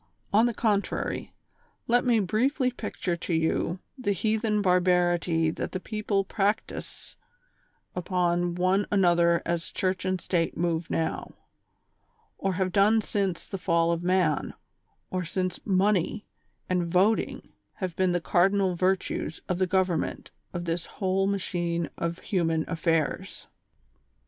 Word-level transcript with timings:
On 0.33 0.47
the 0.47 0.53
contrary, 0.55 1.31
let 1.87 2.03
me 2.03 2.19
briefly 2.19 2.71
picture 2.71 3.15
to 3.17 3.35
you 3.35 3.77
the 3.95 4.13
heathen 4.13 4.59
barbarity 4.63 5.51
that 5.51 5.73
the 5.73 5.79
people 5.79 6.23
practise 6.23 7.15
upon 7.95 8.55
one 8.55 8.87
another 8.89 9.43
as 9.45 9.71
Church 9.71 10.03
and 10.03 10.19
State 10.19 10.57
move 10.57 10.89
now, 10.89 11.35
or 12.39 12.53
have 12.53 12.71
done 12.71 13.01
since 13.03 13.47
the 13.47 13.59
fall 13.59 13.91
of 13.91 14.01
man, 14.03 14.55
or 15.11 15.23
since 15.23 15.59
''money" 15.59 16.23
and" 16.67 16.87
voting" 16.91 17.49
have 17.73 17.95
been 17.95 18.11
the 18.11 18.19
cardinal 18.19 18.73
virtues 18.73 19.43
of 19.47 19.59
the 19.59 19.67
govern 19.67 19.99
ment 19.99 20.31
of 20.51 20.65
this 20.65 20.87
whole 20.97 21.27
machine 21.27 21.91
of 21.95 22.17
human 22.21 22.67
affairs. 22.67 23.45